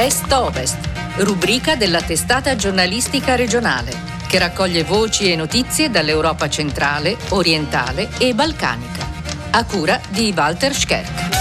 [0.00, 0.78] Est-Ovest,
[1.16, 3.90] rubrica della testata giornalistica regionale,
[4.28, 9.04] che raccoglie voci e notizie dall'Europa centrale, orientale e balcanica.
[9.50, 11.36] A cura di Walter Scherk.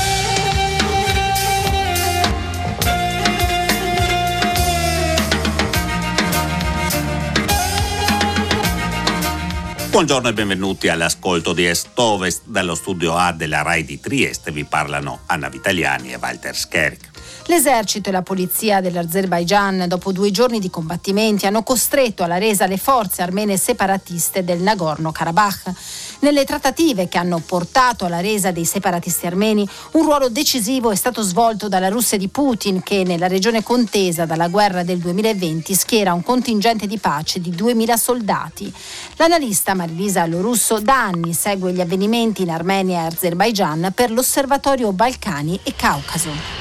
[9.92, 14.52] Buongiorno e benvenuti all'ascolto di Est-Ovest dallo studio A della RAI di Trieste.
[14.52, 17.17] Vi parlano Anna Vitaliani e Walter Scherk.
[17.50, 22.76] L'esercito e la polizia dell'Azerbaigian, dopo due giorni di combattimenti, hanno costretto alla resa le
[22.76, 25.72] forze armene separatiste del Nagorno-Karabakh.
[26.20, 31.22] Nelle trattative che hanno portato alla resa dei separatisti armeni, un ruolo decisivo è stato
[31.22, 36.24] svolto dalla Russia di Putin, che nella regione contesa dalla guerra del 2020 schiera un
[36.24, 38.74] contingente di pace di 2.000 soldati.
[39.16, 45.58] L'analista Marilisa Lorusso da anni segue gli avvenimenti in Armenia e Azerbaigian per l'Osservatorio Balcani
[45.64, 46.57] e Caucaso.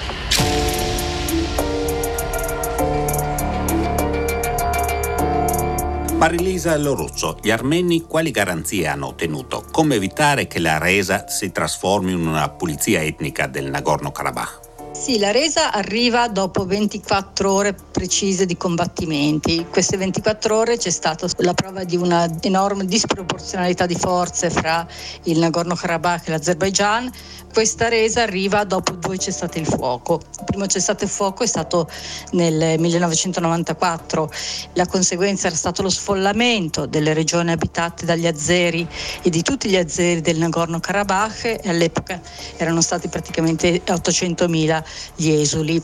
[6.26, 9.64] Marilisa Lorusso, gli armeni quali garanzie hanno ottenuto?
[9.70, 14.65] Come evitare che la resa si trasformi in una pulizia etnica del Nagorno-Karabakh?
[15.06, 19.64] Sì, la resa arriva dopo 24 ore precise di combattimenti.
[19.70, 24.84] Queste 24 ore c'è stata la prova di una enorme disproporzionalità di forze fra
[25.22, 27.12] il Nagorno-Karabakh e l'Azerbaigian
[27.56, 30.20] questa resa arriva dopo due cessate il fuoco.
[30.40, 31.88] Il primo cessate il fuoco è stato
[32.32, 34.30] nel 1994,
[34.74, 38.86] la conseguenza era stato lo sfollamento delle regioni abitate dagli azeri
[39.22, 42.20] e di tutti gli azeri del Nagorno-Karabakh all'epoca
[42.58, 44.84] erano stati praticamente 800.000
[45.14, 45.82] gli esuli.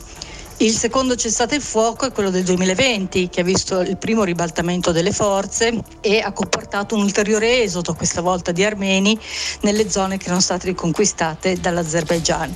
[0.57, 4.91] Il secondo cessate il fuoco è quello del 2020 che ha visto il primo ribaltamento
[4.91, 9.19] delle forze e ha comportato un ulteriore esodo, questa volta di armeni,
[9.61, 12.55] nelle zone che erano state riconquistate dall'Azerbaigian.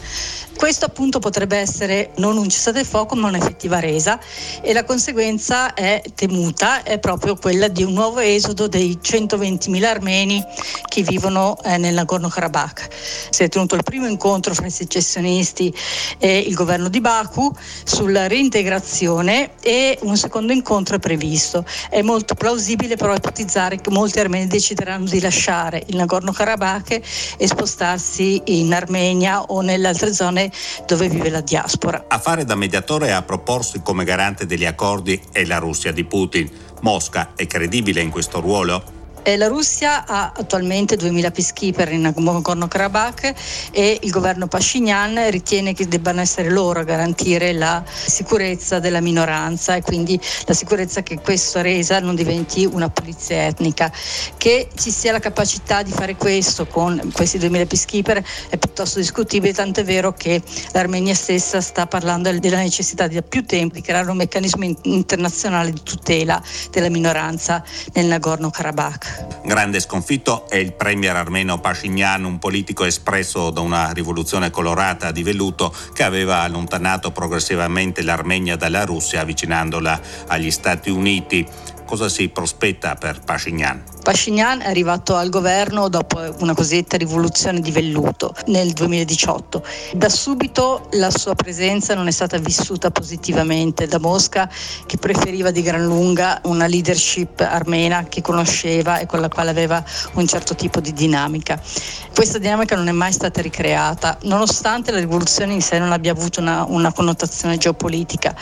[0.58, 4.20] Questo appunto potrebbe essere non un cessate il fuoco ma un'effettiva resa
[4.62, 10.44] e la conseguenza è temuta, è proprio quella di un nuovo esodo dei 120.000 armeni
[10.88, 12.88] che vivono eh, nel Nagorno-Karabakh.
[13.30, 15.72] Si è tenuto il primo incontro fra i secessionisti
[16.18, 17.54] e il governo di Baku
[17.88, 21.66] sulla reintegrazione e un secondo incontro è previsto.
[21.90, 27.02] È molto plausibile però ipotizzare che molti armeni decideranno di lasciare il Nagorno-Karabakh
[27.38, 30.52] e spostarsi in Armenia o nelle altre zone
[30.86, 32.06] dove vive la diaspora.
[32.10, 36.04] A fare da mediatore e a proporsi come garante degli accordi è la Russia di
[36.04, 36.50] Putin.
[36.82, 38.97] Mosca è credibile in questo ruolo?
[39.28, 43.34] Eh, la Russia ha attualmente 2.000 peacekeeper in Nagorno-Karabakh
[43.72, 49.76] e il governo Pashinyan ritiene che debbano essere loro a garantire la sicurezza della minoranza
[49.76, 53.92] e quindi la sicurezza che questa resa non diventi una pulizia etnica.
[54.38, 59.52] Che ci sia la capacità di fare questo con questi 2.000 peacekeeper è piuttosto discutibile,
[59.52, 63.82] tanto è vero che l'Armenia stessa sta parlando della necessità di da più tempo di
[63.82, 67.62] creare un meccanismo internazionale di tutela della minoranza
[67.92, 69.17] nel Nagorno-Karabakh.
[69.44, 75.24] Grande sconfitto è il premier armeno Pashinyan, un politico espresso da una rivoluzione colorata di
[75.24, 81.48] velluto che aveva allontanato progressivamente l'Armenia dalla Russia avvicinandola agli Stati Uniti.
[81.86, 83.97] Cosa si prospetta per Pashinyan?
[84.08, 89.62] Pashinyan è arrivato al governo dopo una cosiddetta rivoluzione di velluto nel 2018.
[89.96, 94.50] Da subito la sua presenza non è stata vissuta positivamente da Mosca,
[94.86, 99.84] che preferiva di gran lunga una leadership armena che conosceva e con la quale aveva
[100.14, 101.62] un certo tipo di dinamica.
[102.16, 106.40] Questa dinamica non è mai stata ricreata, nonostante la rivoluzione in sé non abbia avuto
[106.40, 108.34] una, una connotazione geopolitica.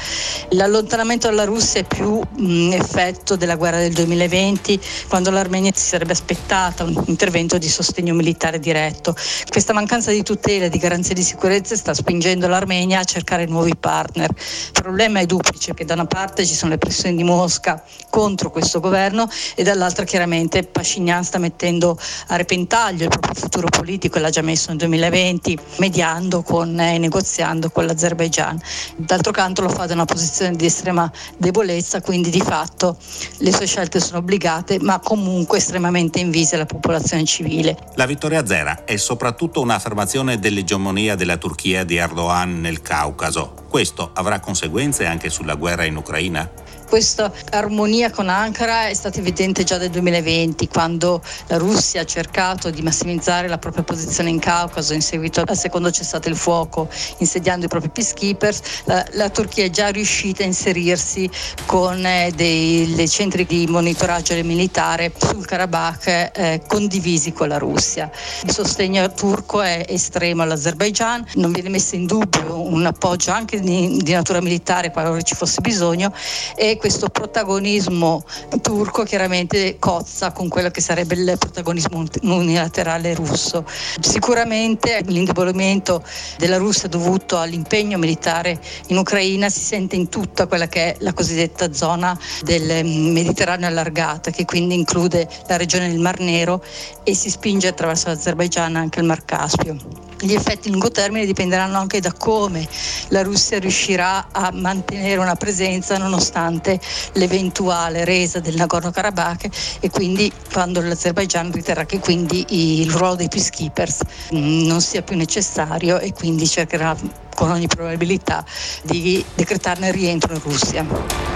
[0.50, 5.88] L'allontanamento dalla Russia è più mh, effetto della guerra del 2020, quando l'Armenia l'Armenia si
[5.88, 9.16] sarebbe aspettata un intervento di sostegno militare diretto.
[9.50, 13.74] Questa mancanza di tutela e di garanzie di sicurezza sta spingendo l'Armenia a cercare nuovi
[13.76, 14.30] partner.
[14.32, 18.52] Il problema è duplice, che da una parte ci sono le pressioni di Mosca contro
[18.52, 21.98] questo governo e dall'altra chiaramente Pashinyan sta mettendo
[22.28, 26.98] a repentaglio il proprio futuro politico e l'ha già messo nel 2020 mediando con, e
[26.98, 28.60] negoziando con l'Azerbaigian.
[28.98, 32.98] D'altro canto lo fa da una posizione di estrema debolezza, quindi di fatto
[33.38, 37.78] le sue scelte sono obbligate, ma comunque comunque estremamente invise alla popolazione civile.
[37.94, 43.65] La vittoria zera è soprattutto un'affermazione dell'egemonia della Turchia di Erdogan nel Caucaso.
[43.76, 46.50] Questo avrà conseguenze anche sulla guerra in Ucraina?
[46.88, 52.70] Questa armonia con Ankara è stata evidente già nel 2020 quando la Russia ha cercato
[52.70, 56.88] di massimizzare la propria posizione in Caucaso in seguito al secondo cessate il fuoco
[57.18, 58.62] insediando i propri peacekeepers.
[58.86, 61.30] La, la Turchia è già riuscita a inserirsi
[61.66, 68.10] con eh, dei, dei centri di monitoraggio militare sul Karabakh eh, condivisi con la Russia.
[68.44, 73.98] Il sostegno turco è estremo all'Azerbaigian, non viene messo in dubbio un appoggio anche di,
[74.02, 76.14] di natura militare qualora ci fosse bisogno
[76.56, 78.24] e questo protagonismo
[78.62, 83.66] turco chiaramente cozza con quello che sarebbe il protagonismo unilaterale russo.
[84.00, 86.04] Sicuramente l'indebolimento
[86.38, 91.14] della Russia dovuto all'impegno militare in Ucraina si sente in tutta quella che è la
[91.14, 96.64] cosiddetta zona del Mediterraneo allargata, che quindi include la regione del Mar Nero
[97.04, 100.06] e si spinge attraverso l'Azerbaigian anche il Mar Caspio.
[100.20, 102.68] Gli effetti a lungo termine dipenderanno anche da come
[103.10, 106.80] la Russia riuscirà a mantenere una presenza nonostante
[107.14, 114.00] l'eventuale resa del Nagorno-Karabakh e quindi quando l'Azerbaigian riterrà che quindi il ruolo dei peacekeepers
[114.34, 116.96] mm, non sia più necessario e quindi cercherà
[117.36, 118.44] con ogni probabilità
[118.84, 121.35] di decretarne il rientro in Russia.